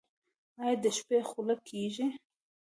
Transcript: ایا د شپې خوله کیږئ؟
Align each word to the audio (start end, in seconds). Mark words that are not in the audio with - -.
ایا 0.61 0.75
د 0.83 0.85
شپې 0.97 1.19
خوله 1.29 1.55
کیږئ؟ 1.69 2.07